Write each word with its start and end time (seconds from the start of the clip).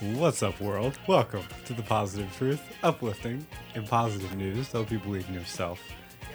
What's 0.00 0.42
up, 0.42 0.60
world? 0.60 0.98
Welcome 1.06 1.44
to 1.66 1.72
the 1.72 1.82
Positive 1.82 2.28
Truth, 2.36 2.60
uplifting 2.82 3.46
and 3.76 3.86
positive 3.86 4.36
news 4.36 4.66
to 4.70 4.78
help 4.78 4.90
you 4.90 4.98
believe 4.98 5.28
in 5.28 5.34
yourself 5.34 5.80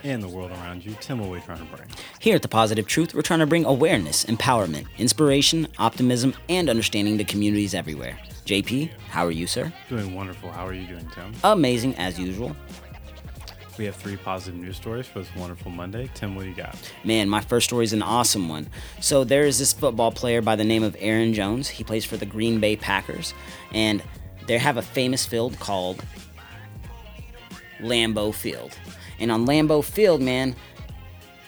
and 0.05 0.23
the 0.23 0.29
world 0.29 0.49
around 0.51 0.85
you. 0.85 0.95
Tim, 1.01 1.19
what 1.19 1.27
are 1.27 1.31
we 1.31 1.41
trying 1.41 1.57
to 1.57 1.75
bring? 1.75 1.89
Here 2.21 2.37
at 2.37 2.41
The 2.41 2.47
Positive 2.47 2.87
Truth, 2.87 3.13
we're 3.13 3.21
trying 3.21 3.41
to 3.41 3.45
bring 3.45 3.65
awareness, 3.65 4.23
empowerment, 4.23 4.85
inspiration, 4.97 5.67
optimism, 5.77 6.33
and 6.47 6.69
understanding 6.69 7.17
to 7.17 7.25
communities 7.25 7.73
everywhere. 7.73 8.17
JP, 8.45 8.91
how 9.09 9.25
are 9.25 9.31
you, 9.31 9.45
sir? 9.45 9.73
Doing 9.89 10.15
wonderful. 10.15 10.49
How 10.49 10.65
are 10.65 10.73
you 10.73 10.87
doing, 10.87 11.05
Tim? 11.13 11.33
Amazing, 11.43 11.95
as 11.95 12.17
usual. 12.17 12.55
We 13.77 13.85
have 13.85 13.95
three 13.95 14.17
positive 14.17 14.59
news 14.59 14.75
stories 14.75 15.07
for 15.07 15.19
this 15.19 15.35
wonderful 15.35 15.71
Monday. 15.71 16.09
Tim, 16.13 16.35
what 16.35 16.43
do 16.43 16.49
you 16.49 16.55
got? 16.55 16.75
Man, 17.03 17.29
my 17.29 17.41
first 17.41 17.67
story 17.67 17.85
is 17.85 17.93
an 17.93 18.03
awesome 18.03 18.49
one. 18.49 18.67
So 18.99 19.23
there 19.23 19.45
is 19.45 19.57
this 19.57 19.73
football 19.73 20.11
player 20.11 20.41
by 20.41 20.55
the 20.55 20.63
name 20.63 20.83
of 20.83 20.95
Aaron 20.99 21.33
Jones. 21.33 21.69
He 21.69 21.83
plays 21.83 22.05
for 22.05 22.17
the 22.17 22.25
Green 22.25 22.59
Bay 22.59 22.75
Packers, 22.75 23.33
and 23.73 24.03
they 24.47 24.57
have 24.57 24.77
a 24.77 24.81
famous 24.81 25.25
field 25.25 25.59
called 25.59 26.03
Lambeau 27.79 28.33
Field. 28.33 28.77
And 29.19 29.31
on 29.31 29.45
Lambeau 29.45 29.83
Field, 29.83 30.21
man, 30.21 30.55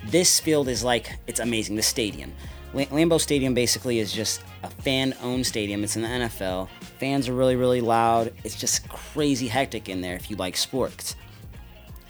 this 0.06 0.40
field 0.40 0.68
is 0.68 0.84
like 0.84 1.18
it's 1.28 1.40
amazing. 1.40 1.76
The 1.76 1.82
stadium, 1.82 2.34
Lambeau 2.74 3.20
Stadium, 3.20 3.54
basically 3.54 4.00
is 4.00 4.12
just 4.12 4.42
a 4.64 4.70
fan-owned 4.70 5.46
stadium. 5.46 5.84
It's 5.84 5.96
in 5.96 6.02
the 6.02 6.08
NFL. 6.08 6.70
Fans 7.00 7.28
are 7.28 7.34
really, 7.34 7.56
really 7.56 7.82
loud. 7.82 8.34
It's 8.44 8.56
just 8.56 8.88
crazy 8.90 9.48
hectic 9.48 9.90
in 9.90 10.02
there 10.02 10.16
if 10.16 10.30
you 10.30 10.36
like 10.38 10.58
sports. 10.58 11.16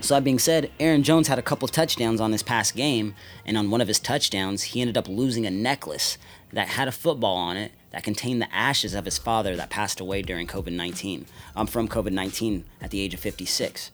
So 0.04 0.16
that 0.16 0.26
being 0.26 0.38
said, 0.38 0.70
Aaron 0.82 1.02
Jones 1.02 1.30
had 1.30 1.40
a 1.40 1.42
couple 1.42 1.66
touchdowns 1.70 2.20
on 2.20 2.32
this 2.32 2.44
past 2.44 2.76
game, 2.76 3.16
and 3.46 3.58
on 3.58 3.72
one 3.72 3.80
of 3.80 3.88
his 3.88 4.02
touchdowns, 4.02 4.64
he 4.64 4.82
ended 4.82 4.98
up 4.98 5.08
losing 5.08 5.46
a 5.46 5.50
necklace 5.50 6.18
that 6.52 6.68
had 6.68 6.90
a 6.90 6.92
football 6.92 7.38
on 7.38 7.56
it 7.56 7.72
that 7.92 8.04
contained 8.04 8.42
the 8.42 8.54
ashes 8.54 8.94
of 8.94 9.06
his 9.06 9.18
father 9.18 9.56
that 9.56 9.70
passed 9.70 10.02
away 10.02 10.22
during 10.22 10.46
COVID 10.46 10.74
19, 10.74 11.26
um, 11.56 11.68
from 11.68 11.88
COVID 11.88 12.12
19 12.12 12.66
at 12.82 12.92
the 12.92 13.00
age 13.00 13.14
of 13.14 13.22
56. 13.22 13.92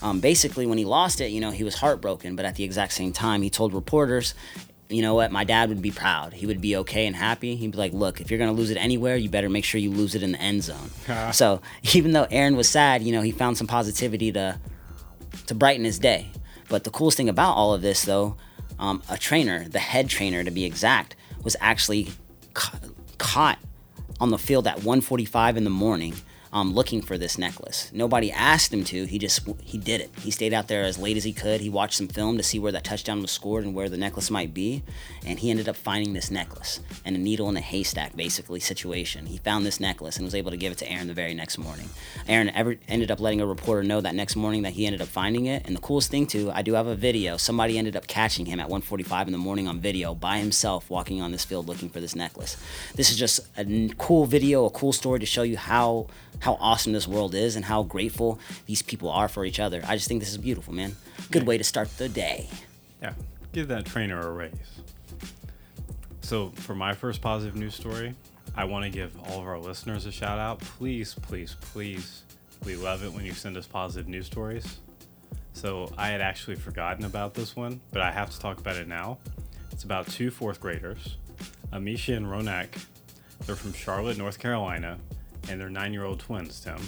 Um, 0.00 0.20
basically, 0.20 0.64
when 0.64 0.78
he 0.78 0.84
lost 0.84 1.20
it, 1.20 1.32
you 1.32 1.40
know, 1.40 1.50
he 1.50 1.64
was 1.64 1.74
heartbroken, 1.74 2.36
but 2.36 2.44
at 2.44 2.54
the 2.54 2.62
exact 2.62 2.92
same 2.92 3.12
time, 3.12 3.42
he 3.42 3.50
told 3.50 3.74
reporters, 3.74 4.34
you 4.88 5.02
know 5.02 5.14
what, 5.14 5.32
my 5.32 5.42
dad 5.42 5.70
would 5.70 5.82
be 5.82 5.90
proud. 5.90 6.34
He 6.34 6.46
would 6.46 6.60
be 6.60 6.76
okay 6.76 7.04
and 7.06 7.16
happy. 7.16 7.56
He'd 7.56 7.72
be 7.72 7.78
like, 7.78 7.92
look, 7.92 8.20
if 8.20 8.30
you're 8.30 8.38
going 8.38 8.54
to 8.54 8.56
lose 8.56 8.70
it 8.70 8.76
anywhere, 8.76 9.16
you 9.16 9.28
better 9.28 9.50
make 9.50 9.64
sure 9.64 9.80
you 9.80 9.90
lose 9.90 10.14
it 10.14 10.22
in 10.22 10.30
the 10.30 10.40
end 10.40 10.62
zone. 10.62 10.90
so 11.32 11.60
even 11.94 12.12
though 12.12 12.28
Aaron 12.30 12.54
was 12.54 12.68
sad, 12.68 13.02
you 13.02 13.10
know, 13.10 13.22
he 13.22 13.32
found 13.32 13.58
some 13.58 13.66
positivity 13.66 14.30
to 14.32 14.60
to 15.48 15.54
brighten 15.54 15.84
his 15.84 15.98
day. 15.98 16.28
But 16.68 16.84
the 16.84 16.90
coolest 16.90 17.16
thing 17.16 17.28
about 17.28 17.56
all 17.56 17.74
of 17.74 17.82
this, 17.82 18.02
though, 18.04 18.36
um, 18.78 19.02
a 19.08 19.18
trainer, 19.18 19.68
the 19.68 19.78
head 19.78 20.08
trainer 20.08 20.44
to 20.44 20.50
be 20.50 20.64
exact, 20.64 21.16
was 21.42 21.56
actually 21.60 22.08
ca- 22.54 22.78
caught 23.18 23.58
on 24.20 24.30
the 24.30 24.38
field 24.38 24.66
at 24.66 24.82
1:45 24.82 25.56
in 25.56 25.64
the 25.64 25.70
morning 25.70 26.14
um, 26.52 26.74
looking 26.74 27.02
for 27.02 27.18
this 27.18 27.38
necklace. 27.38 27.90
Nobody 27.92 28.30
asked 28.32 28.72
him 28.72 28.84
to. 28.84 29.04
He 29.04 29.18
just 29.18 29.46
he 29.62 29.78
did 29.78 30.00
it. 30.00 30.10
He 30.20 30.30
stayed 30.30 30.52
out 30.52 30.68
there 30.68 30.84
as 30.84 30.98
late 30.98 31.16
as 31.16 31.24
he 31.24 31.32
could. 31.32 31.60
He 31.60 31.68
watched 31.68 31.94
some 31.94 32.08
film 32.08 32.36
to 32.36 32.42
see 32.42 32.58
where 32.58 32.72
that 32.72 32.84
touchdown 32.84 33.22
was 33.22 33.30
scored 33.30 33.64
and 33.64 33.74
where 33.74 33.88
the 33.88 33.96
necklace 33.96 34.30
might 34.30 34.54
be, 34.54 34.82
and 35.24 35.38
he 35.38 35.50
ended 35.50 35.68
up 35.68 35.76
finding 35.76 36.12
this 36.12 36.30
necklace 36.30 36.80
and 37.04 37.16
a 37.16 37.18
needle 37.18 37.48
in 37.48 37.56
a 37.56 37.60
haystack 37.60 38.16
basically 38.16 38.60
situation. 38.60 39.26
He 39.26 39.38
found 39.38 39.66
this 39.66 39.80
necklace 39.80 40.16
and 40.16 40.24
was 40.24 40.34
able 40.34 40.50
to 40.50 40.56
give 40.56 40.72
it 40.72 40.78
to 40.78 40.90
Aaron 40.90 41.06
the 41.06 41.14
very 41.14 41.34
next 41.34 41.58
morning. 41.58 41.88
Aaron 42.26 42.50
ever 42.50 42.76
ended 42.88 43.10
up 43.10 43.20
letting 43.20 43.40
a 43.40 43.46
reporter 43.46 43.82
know 43.82 44.00
that 44.00 44.14
next 44.14 44.36
morning 44.36 44.62
that 44.62 44.72
he 44.72 44.86
ended 44.86 45.02
up 45.02 45.08
finding 45.08 45.46
it. 45.46 45.66
And 45.66 45.76
the 45.76 45.80
coolest 45.80 46.10
thing 46.10 46.26
too, 46.26 46.50
I 46.52 46.62
do 46.62 46.74
have 46.74 46.86
a 46.86 46.94
video. 46.94 47.36
Somebody 47.36 47.78
ended 47.78 47.96
up 47.96 48.06
catching 48.06 48.46
him 48.46 48.60
at 48.60 48.68
1:45 48.68 49.26
in 49.26 49.32
the 49.32 49.38
morning 49.38 49.68
on 49.68 49.80
video 49.80 50.14
by 50.14 50.38
himself 50.38 50.90
walking 50.90 51.20
on 51.20 51.32
this 51.32 51.44
field 51.44 51.68
looking 51.68 51.88
for 51.88 52.00
this 52.00 52.14
necklace. 52.14 52.56
This 52.94 53.10
is 53.10 53.16
just 53.16 53.40
a 53.56 53.90
cool 53.98 54.26
video, 54.26 54.64
a 54.64 54.70
cool 54.70 54.92
story 54.92 55.20
to 55.20 55.26
show 55.26 55.42
you 55.42 55.56
how 55.56 56.06
how 56.40 56.54
awesome 56.60 56.92
this 56.92 57.08
world 57.08 57.34
is 57.34 57.56
and 57.56 57.64
how 57.64 57.82
grateful 57.82 58.38
these 58.66 58.82
people 58.82 59.10
are 59.10 59.28
for 59.28 59.44
each 59.44 59.60
other. 59.60 59.82
I 59.86 59.96
just 59.96 60.08
think 60.08 60.20
this 60.20 60.30
is 60.30 60.38
beautiful, 60.38 60.74
man. 60.74 60.96
Good 61.30 61.46
way 61.46 61.58
to 61.58 61.64
start 61.64 61.88
the 61.98 62.08
day. 62.08 62.48
Yeah, 63.02 63.14
give 63.52 63.68
that 63.68 63.84
trainer 63.84 64.20
a 64.20 64.30
raise. 64.32 64.52
So, 66.20 66.50
for 66.56 66.74
my 66.74 66.92
first 66.92 67.22
positive 67.22 67.56
news 67.56 67.74
story, 67.74 68.14
I 68.54 68.64
want 68.64 68.84
to 68.84 68.90
give 68.90 69.16
all 69.28 69.40
of 69.40 69.46
our 69.46 69.58
listeners 69.58 70.04
a 70.04 70.12
shout 70.12 70.38
out. 70.38 70.60
Please, 70.60 71.14
please, 71.14 71.56
please, 71.60 72.22
we 72.64 72.76
love 72.76 73.02
it 73.02 73.12
when 73.12 73.24
you 73.24 73.32
send 73.32 73.56
us 73.56 73.66
positive 73.66 74.08
news 74.08 74.26
stories. 74.26 74.78
So, 75.54 75.90
I 75.96 76.08
had 76.08 76.20
actually 76.20 76.56
forgotten 76.56 77.04
about 77.04 77.34
this 77.34 77.56
one, 77.56 77.80
but 77.92 78.02
I 78.02 78.10
have 78.10 78.30
to 78.30 78.38
talk 78.38 78.58
about 78.58 78.76
it 78.76 78.86
now. 78.86 79.18
It's 79.72 79.84
about 79.84 80.06
two 80.08 80.30
fourth 80.30 80.60
graders, 80.60 81.16
Amisha 81.72 82.16
and 82.16 82.26
Ronak. 82.26 82.68
They're 83.46 83.56
from 83.56 83.72
Charlotte, 83.72 84.18
North 84.18 84.38
Carolina, 84.38 84.98
and 85.48 85.60
their 85.60 85.70
nine 85.70 85.92
year 85.92 86.04
old 86.04 86.20
twins, 86.20 86.60
Tim. 86.60 86.78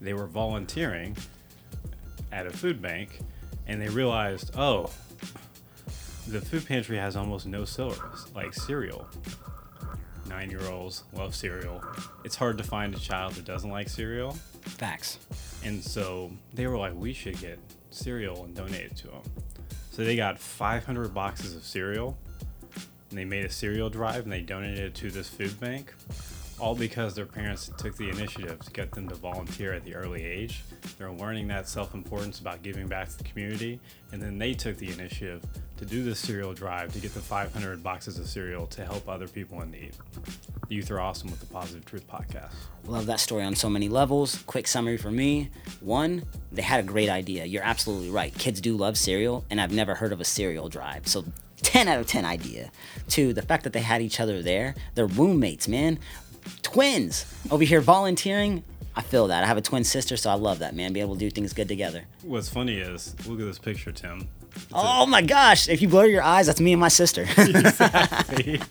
They 0.00 0.14
were 0.14 0.26
volunteering 0.26 1.16
at 2.32 2.46
a 2.46 2.50
food 2.50 2.82
bank 2.82 3.20
and 3.66 3.80
they 3.80 3.88
realized, 3.88 4.52
oh, 4.56 4.90
the 6.28 6.40
food 6.40 6.66
pantry 6.66 6.96
has 6.98 7.16
almost 7.16 7.46
no 7.46 7.64
cereal, 7.64 7.96
like 8.34 8.52
cereal. 8.52 9.08
Nine 10.28 10.50
year 10.50 10.62
olds 10.68 11.04
love 11.12 11.34
cereal. 11.34 11.82
It's 12.24 12.36
hard 12.36 12.58
to 12.58 12.64
find 12.64 12.94
a 12.94 12.98
child 12.98 13.34
that 13.34 13.44
doesn't 13.44 13.70
like 13.70 13.88
cereal. 13.88 14.32
Facts. 14.62 15.18
And 15.64 15.82
so 15.82 16.30
they 16.54 16.66
were 16.66 16.76
like, 16.76 16.94
we 16.94 17.12
should 17.12 17.38
get 17.38 17.58
cereal 17.90 18.44
and 18.44 18.54
donate 18.54 18.86
it 18.86 18.96
to 18.98 19.08
them. 19.08 19.22
So 19.90 20.04
they 20.04 20.16
got 20.16 20.38
500 20.38 21.14
boxes 21.14 21.54
of 21.54 21.64
cereal 21.64 22.18
and 23.10 23.18
they 23.18 23.24
made 23.24 23.44
a 23.44 23.50
cereal 23.50 23.88
drive 23.88 24.24
and 24.24 24.32
they 24.32 24.42
donated 24.42 24.78
it 24.78 24.94
to 24.96 25.10
this 25.10 25.28
food 25.28 25.58
bank 25.58 25.94
all 26.58 26.74
because 26.74 27.14
their 27.14 27.26
parents 27.26 27.70
took 27.76 27.96
the 27.96 28.08
initiative 28.08 28.60
to 28.60 28.70
get 28.70 28.90
them 28.92 29.08
to 29.08 29.14
volunteer 29.14 29.72
at 29.72 29.84
the 29.84 29.94
early 29.94 30.24
age. 30.24 30.62
They're 30.98 31.12
learning 31.12 31.48
that 31.48 31.68
self 31.68 31.94
importance 31.94 32.40
about 32.40 32.62
giving 32.62 32.86
back 32.86 33.08
to 33.10 33.18
the 33.18 33.24
community, 33.24 33.78
and 34.12 34.22
then 34.22 34.38
they 34.38 34.54
took 34.54 34.76
the 34.78 34.90
initiative 34.90 35.42
to 35.76 35.84
do 35.84 36.02
the 36.02 36.14
cereal 36.14 36.54
drive 36.54 36.92
to 36.94 36.98
get 36.98 37.12
the 37.12 37.20
500 37.20 37.82
boxes 37.82 38.18
of 38.18 38.26
cereal 38.26 38.66
to 38.68 38.84
help 38.84 39.08
other 39.08 39.28
people 39.28 39.60
in 39.60 39.70
need. 39.70 39.92
The 40.68 40.74
Youth 40.74 40.90
are 40.90 41.00
awesome 41.00 41.30
with 41.30 41.40
the 41.40 41.46
Positive 41.46 41.84
Truth 41.84 42.08
podcast. 42.08 42.52
Love 42.86 43.06
that 43.06 43.20
story 43.20 43.44
on 43.44 43.54
so 43.54 43.68
many 43.68 43.88
levels. 43.88 44.42
Quick 44.46 44.66
summary 44.66 44.96
for 44.96 45.10
me 45.10 45.50
one, 45.80 46.22
they 46.50 46.62
had 46.62 46.80
a 46.80 46.82
great 46.82 47.10
idea. 47.10 47.44
You're 47.44 47.62
absolutely 47.62 48.10
right. 48.10 48.36
Kids 48.36 48.60
do 48.60 48.76
love 48.76 48.96
cereal, 48.96 49.44
and 49.50 49.60
I've 49.60 49.72
never 49.72 49.94
heard 49.94 50.12
of 50.12 50.20
a 50.20 50.24
cereal 50.24 50.68
drive. 50.68 51.06
So 51.06 51.24
10 51.62 51.88
out 51.88 51.98
of 51.98 52.06
10 52.06 52.24
idea. 52.24 52.70
Two, 53.08 53.32
the 53.32 53.42
fact 53.42 53.64
that 53.64 53.72
they 53.72 53.80
had 53.80 54.02
each 54.02 54.20
other 54.20 54.42
there. 54.42 54.74
They're 54.94 55.06
roommates, 55.06 55.68
man 55.68 55.98
twins 56.62 57.26
over 57.50 57.64
here 57.64 57.80
volunteering. 57.80 58.64
I 58.94 59.02
feel 59.02 59.26
that. 59.28 59.44
I 59.44 59.46
have 59.46 59.58
a 59.58 59.62
twin 59.62 59.84
sister, 59.84 60.16
so 60.16 60.30
I 60.30 60.34
love 60.34 60.60
that, 60.60 60.74
man. 60.74 60.92
Be 60.94 61.00
able 61.00 61.14
to 61.14 61.20
do 61.20 61.30
things 61.30 61.52
good 61.52 61.68
together. 61.68 62.04
What's 62.22 62.48
funny 62.48 62.78
is, 62.78 63.14
look 63.26 63.38
at 63.40 63.44
this 63.46 63.58
picture, 63.58 63.92
Tim. 63.92 64.26
It's 64.54 64.66
oh 64.72 65.02
a- 65.02 65.06
my 65.06 65.20
gosh! 65.20 65.68
If 65.68 65.82
you 65.82 65.88
blur 65.88 66.06
your 66.06 66.22
eyes, 66.22 66.46
that's 66.46 66.60
me 66.60 66.72
and 66.72 66.80
my 66.80 66.88
sister. 66.88 67.22
exactly. 67.36 68.60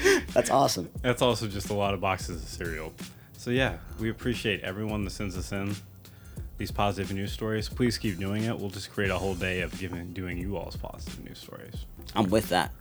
that's 0.32 0.50
awesome. 0.50 0.90
That's 1.02 1.22
also 1.22 1.46
just 1.48 1.70
a 1.70 1.74
lot 1.74 1.94
of 1.94 2.00
boxes 2.00 2.42
of 2.42 2.48
cereal. 2.48 2.92
So 3.36 3.50
yeah, 3.50 3.78
we 3.98 4.10
appreciate 4.10 4.60
everyone 4.62 5.04
that 5.04 5.10
sends 5.10 5.36
us 5.36 5.52
in 5.52 5.74
these 6.58 6.70
positive 6.70 7.12
news 7.12 7.32
stories. 7.32 7.68
Please 7.68 7.98
keep 7.98 8.18
doing 8.18 8.44
it. 8.44 8.58
We'll 8.58 8.70
just 8.70 8.92
create 8.92 9.10
a 9.10 9.18
whole 9.18 9.34
day 9.34 9.62
of 9.62 9.76
giving 9.78 10.12
doing 10.12 10.38
you 10.38 10.56
all's 10.56 10.76
positive 10.76 11.24
news 11.24 11.38
stories. 11.38 11.86
I'm 12.14 12.30
with 12.30 12.48
that. 12.50 12.72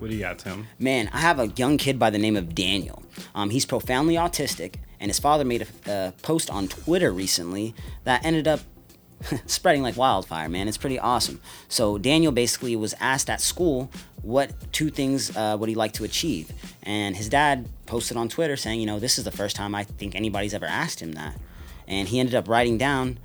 What 0.00 0.08
do 0.08 0.16
you 0.16 0.22
got, 0.22 0.38
Tim? 0.38 0.66
Man, 0.78 1.10
I 1.12 1.18
have 1.18 1.38
a 1.38 1.48
young 1.48 1.76
kid 1.76 1.98
by 1.98 2.08
the 2.08 2.16
name 2.16 2.34
of 2.34 2.54
Daniel. 2.54 3.02
Um, 3.34 3.50
he's 3.50 3.66
profoundly 3.66 4.14
autistic, 4.14 4.76
and 4.98 5.10
his 5.10 5.18
father 5.18 5.44
made 5.44 5.68
a, 5.86 5.92
a 5.92 6.12
post 6.22 6.48
on 6.48 6.68
Twitter 6.68 7.12
recently 7.12 7.74
that 8.04 8.24
ended 8.24 8.48
up 8.48 8.60
spreading 9.46 9.82
like 9.82 9.98
wildfire, 9.98 10.48
man. 10.48 10.68
It's 10.68 10.78
pretty 10.78 10.98
awesome. 10.98 11.38
So 11.68 11.98
Daniel 11.98 12.32
basically 12.32 12.74
was 12.76 12.94
asked 12.98 13.28
at 13.28 13.42
school 13.42 13.90
what 14.22 14.72
two 14.72 14.88
things 14.88 15.36
uh, 15.36 15.58
would 15.60 15.68
he 15.68 15.74
like 15.74 15.92
to 15.92 16.04
achieve, 16.04 16.50
and 16.82 17.14
his 17.14 17.28
dad 17.28 17.68
posted 17.84 18.16
on 18.16 18.30
Twitter 18.30 18.56
saying, 18.56 18.80
you 18.80 18.86
know, 18.86 19.00
this 19.00 19.18
is 19.18 19.24
the 19.24 19.30
first 19.30 19.54
time 19.54 19.74
I 19.74 19.84
think 19.84 20.14
anybody's 20.14 20.54
ever 20.54 20.64
asked 20.64 21.00
him 21.00 21.12
that, 21.12 21.38
and 21.86 22.08
he 22.08 22.20
ended 22.20 22.34
up 22.34 22.48
writing 22.48 22.78
down. 22.78 23.18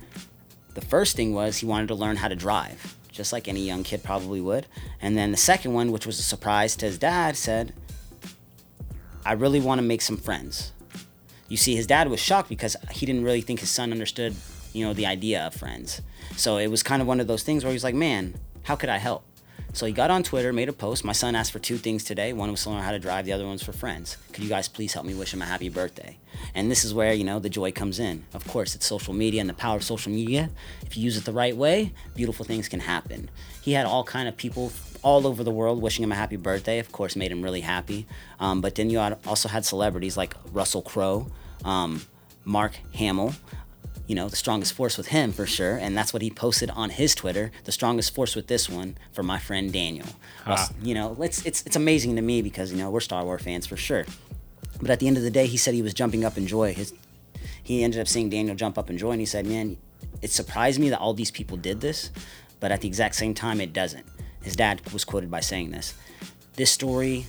The 0.74 0.82
first 0.82 1.16
thing 1.16 1.32
was 1.32 1.56
he 1.56 1.66
wanted 1.66 1.88
to 1.88 1.94
learn 1.94 2.16
how 2.16 2.28
to 2.28 2.36
drive 2.36 2.96
just 3.16 3.32
like 3.32 3.48
any 3.48 3.60
young 3.60 3.82
kid 3.82 4.04
probably 4.04 4.40
would. 4.40 4.66
And 5.00 5.16
then 5.16 5.30
the 5.30 5.36
second 5.36 5.72
one, 5.72 5.90
which 5.90 6.06
was 6.06 6.18
a 6.18 6.22
surprise 6.22 6.76
to 6.76 6.86
his 6.86 6.98
dad, 6.98 7.36
said, 7.36 7.72
I 9.24 9.32
really 9.32 9.60
want 9.60 9.80
to 9.80 9.82
make 9.82 10.02
some 10.02 10.16
friends. 10.16 10.72
You 11.48 11.56
see, 11.56 11.74
his 11.74 11.86
dad 11.86 12.08
was 12.08 12.20
shocked 12.20 12.48
because 12.48 12.76
he 12.92 13.06
didn't 13.06 13.24
really 13.24 13.40
think 13.40 13.60
his 13.60 13.70
son 13.70 13.90
understood, 13.90 14.34
you 14.72 14.84
know, 14.84 14.92
the 14.92 15.06
idea 15.06 15.46
of 15.46 15.54
friends. 15.54 16.02
So 16.36 16.58
it 16.58 16.68
was 16.68 16.82
kind 16.82 17.00
of 17.00 17.08
one 17.08 17.20
of 17.20 17.26
those 17.26 17.42
things 17.42 17.64
where 17.64 17.70
he 17.70 17.76
was 17.76 17.84
like, 17.84 17.94
man, 17.94 18.34
how 18.64 18.76
could 18.76 18.88
I 18.88 18.98
help? 18.98 19.24
So 19.76 19.84
he 19.84 19.92
got 19.92 20.10
on 20.10 20.22
Twitter, 20.22 20.54
made 20.54 20.70
a 20.70 20.72
post. 20.72 21.04
My 21.04 21.12
son 21.12 21.34
asked 21.34 21.52
for 21.52 21.58
two 21.58 21.76
things 21.76 22.02
today. 22.02 22.32
One 22.32 22.50
was 22.50 22.62
to 22.62 22.70
learn 22.70 22.82
how 22.82 22.92
to 22.92 22.98
drive, 22.98 23.26
the 23.26 23.34
other 23.34 23.44
one's 23.44 23.62
for 23.62 23.72
friends. 23.72 24.16
Could 24.32 24.42
you 24.42 24.48
guys 24.48 24.68
please 24.68 24.94
help 24.94 25.04
me 25.04 25.12
wish 25.12 25.34
him 25.34 25.42
a 25.42 25.44
happy 25.44 25.68
birthday? 25.68 26.16
And 26.54 26.70
this 26.70 26.82
is 26.82 26.94
where, 26.94 27.12
you 27.12 27.24
know, 27.24 27.40
the 27.40 27.50
joy 27.50 27.72
comes 27.72 27.98
in. 27.98 28.24
Of 28.32 28.48
course, 28.48 28.74
it's 28.74 28.86
social 28.86 29.12
media 29.12 29.42
and 29.42 29.50
the 29.50 29.54
power 29.54 29.76
of 29.76 29.84
social 29.84 30.10
media. 30.10 30.48
If 30.80 30.96
you 30.96 31.04
use 31.04 31.18
it 31.18 31.26
the 31.26 31.32
right 31.32 31.54
way, 31.54 31.92
beautiful 32.14 32.46
things 32.46 32.70
can 32.70 32.80
happen. 32.80 33.28
He 33.60 33.72
had 33.72 33.84
all 33.84 34.02
kind 34.02 34.28
of 34.28 34.38
people 34.38 34.72
all 35.02 35.26
over 35.26 35.44
the 35.44 35.50
world 35.50 35.82
wishing 35.82 36.02
him 36.02 36.10
a 36.10 36.14
happy 36.14 36.36
birthday. 36.36 36.78
Of 36.78 36.90
course, 36.90 37.14
made 37.14 37.30
him 37.30 37.42
really 37.42 37.60
happy. 37.60 38.06
Um, 38.40 38.62
but 38.62 38.76
then 38.76 38.88
you 38.88 38.98
also 39.26 39.50
had 39.50 39.66
celebrities 39.66 40.16
like 40.16 40.32
Russell 40.52 40.80
Crowe, 40.80 41.26
um, 41.66 42.00
Mark 42.46 42.72
Hamill, 42.94 43.34
you 44.06 44.14
know, 44.14 44.28
the 44.28 44.36
strongest 44.36 44.72
force 44.74 44.96
with 44.96 45.08
him 45.08 45.32
for 45.32 45.46
sure. 45.46 45.76
And 45.76 45.96
that's 45.96 46.12
what 46.12 46.22
he 46.22 46.30
posted 46.30 46.70
on 46.70 46.90
his 46.90 47.14
Twitter. 47.14 47.50
The 47.64 47.72
strongest 47.72 48.14
force 48.14 48.36
with 48.36 48.46
this 48.46 48.68
one 48.68 48.96
for 49.12 49.22
my 49.22 49.38
friend 49.38 49.72
Daniel. 49.72 50.06
Ah. 50.46 50.70
You 50.82 50.94
know, 50.94 51.16
it's, 51.20 51.44
it's, 51.44 51.62
it's 51.66 51.76
amazing 51.76 52.16
to 52.16 52.22
me 52.22 52.42
because, 52.42 52.72
you 52.72 52.78
know, 52.78 52.90
we're 52.90 53.00
Star 53.00 53.24
Wars 53.24 53.42
fans 53.42 53.66
for 53.66 53.76
sure. 53.76 54.04
But 54.80 54.90
at 54.90 55.00
the 55.00 55.08
end 55.08 55.16
of 55.16 55.22
the 55.22 55.30
day, 55.30 55.46
he 55.46 55.56
said 55.56 55.74
he 55.74 55.82
was 55.82 55.94
jumping 55.94 56.24
up 56.24 56.36
in 56.36 56.46
joy. 56.46 56.74
His, 56.74 56.92
he 57.62 57.82
ended 57.82 58.00
up 58.00 58.08
seeing 58.08 58.30
Daniel 58.30 58.54
jump 58.54 58.78
up 58.78 58.90
in 58.90 58.98
joy 58.98 59.12
and 59.12 59.20
he 59.20 59.26
said, 59.26 59.46
man, 59.46 59.76
it 60.22 60.30
surprised 60.30 60.78
me 60.78 60.90
that 60.90 61.00
all 61.00 61.14
these 61.14 61.30
people 61.30 61.56
did 61.56 61.80
this, 61.80 62.10
but 62.60 62.70
at 62.70 62.80
the 62.80 62.88
exact 62.88 63.14
same 63.16 63.34
time, 63.34 63.60
it 63.60 63.72
doesn't. 63.72 64.06
His 64.42 64.54
dad 64.54 64.80
was 64.92 65.04
quoted 65.04 65.30
by 65.30 65.40
saying 65.40 65.72
this 65.72 65.94
this 66.56 66.70
story, 66.70 67.26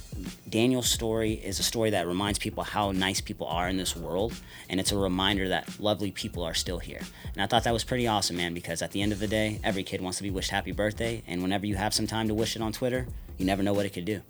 Daniel's 0.50 0.90
story, 0.90 1.34
is 1.34 1.60
a 1.60 1.64
story 1.64 1.90
that 1.90 2.08
reminds 2.08 2.40
people 2.40 2.64
how 2.64 2.92
nice 2.92 3.20
people 3.20 3.46
are 3.48 3.68
in 3.68 3.76
this 3.76 3.96
world. 3.96 4.34
And 4.70 4.80
it's 4.80 4.94
a 4.94 4.98
reminder 4.98 5.50
that 5.50 5.80
lovely 5.80 6.12
people 6.12 6.44
are 6.44 6.54
still 6.54 6.80
here. 6.80 7.02
And 7.34 7.42
I 7.42 7.48
thought 7.48 7.66
that 7.66 7.74
was 7.74 7.84
pretty 7.84 8.08
awesome, 8.08 8.38
man, 8.38 8.54
because 8.54 8.82
at 8.82 8.92
the 8.92 9.02
end 9.02 9.12
of 9.12 9.20
the 9.20 9.28
day, 9.28 9.60
every 9.66 9.84
kid 9.84 10.00
wants 10.02 10.18
to 10.20 10.24
be 10.24 10.32
wished 10.32 10.50
happy 10.50 10.72
birthday. 10.72 11.24
And 11.28 11.42
whenever 11.42 11.66
you 11.66 11.76
have 11.76 11.94
some 11.94 12.08
time 12.08 12.30
to 12.30 12.34
wish 12.34 12.56
it 12.56 12.62
on 12.62 12.72
Twitter, 12.72 13.06
you 13.38 13.46
never 13.46 13.62
know 13.62 13.74
what 13.74 13.86
it 13.86 13.90
could 13.90 14.06
do. 14.06 14.22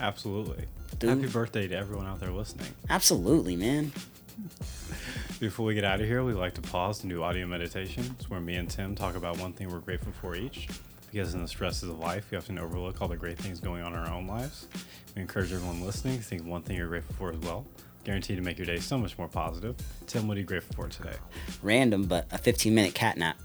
Absolutely. 0.00 0.64
Dude. 0.98 1.10
Happy 1.10 1.30
birthday 1.30 1.68
to 1.68 1.76
everyone 1.76 2.06
out 2.06 2.18
there 2.18 2.30
listening. 2.30 2.68
Absolutely, 2.88 3.56
man. 3.56 3.92
Before 5.38 5.66
we 5.66 5.74
get 5.74 5.84
out 5.84 6.00
of 6.00 6.06
here, 6.06 6.24
we 6.24 6.32
like 6.32 6.54
to 6.54 6.62
pause 6.62 7.02
and 7.02 7.10
do 7.10 7.22
audio 7.22 7.46
meditation. 7.46 8.16
It's 8.18 8.28
where 8.28 8.40
me 8.40 8.56
and 8.56 8.68
Tim 8.68 8.94
talk 8.94 9.16
about 9.16 9.38
one 9.38 9.52
thing 9.52 9.70
we're 9.70 9.78
grateful 9.78 10.12
for 10.20 10.34
each 10.34 10.68
because 11.10 11.34
in 11.34 11.42
the 11.42 11.48
stresses 11.48 11.88
of 11.88 11.98
life, 11.98 12.30
we 12.30 12.36
often 12.36 12.58
overlook 12.58 13.00
all 13.00 13.08
the 13.08 13.16
great 13.16 13.38
things 13.38 13.60
going 13.60 13.82
on 13.82 13.92
in 13.94 13.98
our 13.98 14.12
own 14.12 14.26
lives. 14.26 14.66
We 15.14 15.22
encourage 15.22 15.52
everyone 15.52 15.80
listening 15.84 16.18
to 16.18 16.22
think 16.22 16.44
one 16.44 16.62
thing 16.62 16.76
you're 16.76 16.88
grateful 16.88 17.14
for 17.16 17.30
as 17.32 17.38
well. 17.38 17.66
Guaranteed 18.04 18.36
to 18.36 18.42
make 18.42 18.58
your 18.58 18.66
day 18.66 18.78
so 18.78 18.96
much 18.96 19.18
more 19.18 19.28
positive. 19.28 19.76
Tim, 20.06 20.28
what 20.28 20.36
are 20.36 20.40
you 20.40 20.46
grateful 20.46 20.74
for 20.76 20.88
today? 20.88 21.16
Random, 21.62 22.04
but 22.04 22.26
a 22.30 22.38
15 22.38 22.74
minute 22.74 22.94
cat 22.94 23.16
nap. 23.16 23.36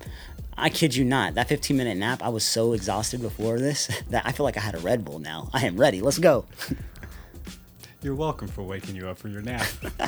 I 0.55 0.69
kid 0.69 0.95
you 0.95 1.03
not, 1.03 1.33
that 1.33 1.47
15 1.47 1.75
minute 1.75 1.97
nap, 1.97 2.21
I 2.21 2.29
was 2.29 2.43
so 2.45 2.73
exhausted 2.73 3.21
before 3.21 3.59
this 3.59 3.89
that 4.09 4.25
I 4.25 4.31
feel 4.31 4.43
like 4.43 4.57
I 4.57 4.61
had 4.61 4.75
a 4.75 4.79
Red 4.79 5.03
Bull 5.03 5.19
now. 5.19 5.49
I 5.53 5.65
am 5.65 5.77
ready. 5.77 6.01
Let's 6.01 6.19
go. 6.19 6.45
You're 8.01 8.15
welcome 8.15 8.49
for 8.49 8.63
waking 8.63 8.95
you 8.95 9.07
up 9.07 9.17
for 9.17 9.29
your 9.29 9.41
nap. 9.41 9.65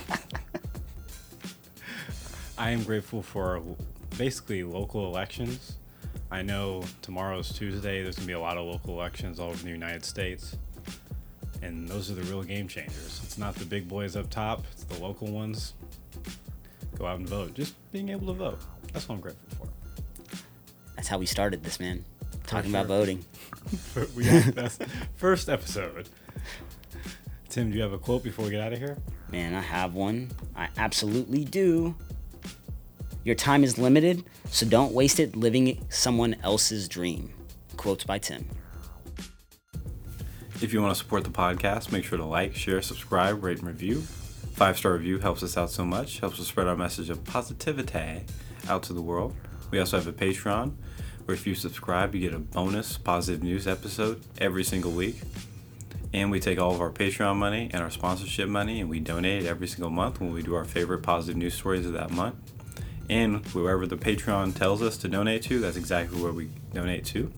I 2.57 2.71
am 2.71 2.83
grateful 2.83 3.21
for 3.21 3.61
basically 4.17 4.63
local 4.63 5.07
elections 5.07 5.77
I 6.31 6.41
know 6.41 6.83
tomorrow's 7.01 7.53
Tuesday. 7.53 8.03
There's 8.03 8.15
gonna 8.15 8.27
be 8.27 8.33
a 8.33 8.39
lot 8.39 8.57
of 8.57 8.65
local 8.65 8.93
elections 8.93 9.39
all 9.39 9.49
over 9.49 9.63
the 9.63 9.69
United 9.69 10.03
States, 10.03 10.57
and 11.61 11.87
those 11.87 12.09
are 12.11 12.15
the 12.15 12.23
real 12.23 12.43
game 12.43 12.67
changers. 12.67 13.21
It's 13.23 13.37
not 13.37 13.55
the 13.55 13.65
big 13.65 13.87
boys 13.87 14.15
up 14.15 14.29
top; 14.29 14.63
it's 14.71 14.83
the 14.83 14.99
local 15.01 15.27
ones. 15.27 15.73
Go 16.97 17.05
out 17.05 17.19
and 17.19 17.27
vote. 17.27 17.53
Just 17.53 17.75
being 17.91 18.09
able 18.09 18.27
to 18.27 18.33
vote. 18.33 18.59
That's 18.93 19.07
what 19.07 19.15
I'm 19.15 19.21
grateful 19.21 19.67
for. 19.67 19.67
That's 20.95 21.07
how 21.07 21.17
we 21.17 21.25
started 21.25 21.63
this, 21.63 21.79
man. 21.79 22.05
Talking 22.47 22.71
sure. 22.71 22.79
about 22.79 22.87
voting. 22.87 23.25
we 24.15 24.23
that's 24.25 24.79
first 25.15 25.49
episode. 25.49 26.09
Tim, 27.49 27.71
do 27.71 27.77
you 27.77 27.83
have 27.83 27.93
a 27.93 27.97
quote 27.97 28.23
before 28.23 28.45
we 28.45 28.51
get 28.51 28.61
out 28.61 28.73
of 28.73 28.79
here? 28.79 28.97
Man, 29.31 29.53
I 29.53 29.61
have 29.61 29.93
one. 29.93 30.31
I 30.55 30.69
absolutely 30.77 31.45
do. 31.45 31.95
Your 33.25 33.33
time 33.33 33.63
is 33.63 33.79
limited, 33.79 34.23
so 34.51 34.67
don't 34.67 34.93
waste 34.93 35.19
it 35.19 35.35
living 35.35 35.83
someone 35.89 36.35
else's 36.43 36.87
dream. 36.87 37.33
Quotes 37.75 38.03
by 38.03 38.19
Tim. 38.19 38.47
If 40.61 40.71
you 40.71 40.79
want 40.79 40.95
to 40.95 41.03
support 41.03 41.23
the 41.23 41.31
podcast, 41.31 41.91
make 41.91 42.05
sure 42.05 42.19
to 42.19 42.23
like, 42.23 42.53
share, 42.53 42.83
subscribe, 42.83 43.43
rate, 43.43 43.57
and 43.57 43.67
review. 43.67 44.01
Five 44.53 44.77
star 44.77 44.93
review 44.93 45.17
helps 45.17 45.41
us 45.41 45.57
out 45.57 45.71
so 45.71 45.83
much, 45.83 46.19
helps 46.19 46.39
us 46.39 46.47
spread 46.47 46.67
our 46.67 46.77
message 46.77 47.09
of 47.09 47.23
positivity 47.23 48.25
out 48.69 48.83
to 48.83 48.93
the 48.93 49.01
world. 49.01 49.35
We 49.71 49.79
also 49.79 49.97
have 49.97 50.05
a 50.05 50.13
Patreon 50.13 50.75
where 51.25 51.33
if 51.33 51.47
you 51.47 51.55
subscribe, 51.55 52.13
you 52.13 52.21
get 52.21 52.35
a 52.35 52.39
bonus 52.39 52.99
positive 52.99 53.41
news 53.41 53.67
episode 53.67 54.23
every 54.37 54.63
single 54.63 54.91
week. 54.91 55.19
And 56.13 56.29
we 56.29 56.39
take 56.39 56.59
all 56.59 56.75
of 56.75 56.79
our 56.79 56.91
Patreon 56.91 57.37
money 57.37 57.71
and 57.73 57.81
our 57.81 57.89
sponsorship 57.89 58.47
money 58.47 58.81
and 58.81 58.89
we 58.89 58.99
donate 58.99 59.45
it 59.45 59.47
every 59.47 59.67
single 59.67 59.89
month 59.89 60.21
when 60.21 60.31
we 60.31 60.43
do 60.43 60.53
our 60.53 60.63
favorite 60.63 61.01
positive 61.01 61.37
news 61.37 61.55
stories 61.55 61.87
of 61.87 61.93
that 61.93 62.11
month. 62.11 62.35
And 63.09 63.45
whoever 63.47 63.85
the 63.85 63.97
Patreon 63.97 64.55
tells 64.55 64.81
us 64.81 64.97
to 64.97 65.07
donate 65.07 65.43
to, 65.43 65.59
that's 65.59 65.77
exactly 65.77 66.21
where 66.21 66.31
we 66.31 66.49
donate 66.73 67.05
to. 67.05 67.31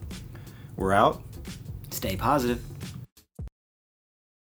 We're 0.75 0.93
out. 0.93 1.21
Stay 1.91 2.15
positive. 2.15 2.61